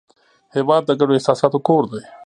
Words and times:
هېواد 0.55 0.83
د 0.85 0.91
ګډو 0.99 1.17
احساساتو 1.17 1.59
کور 1.67 1.83
دی. 1.91 2.03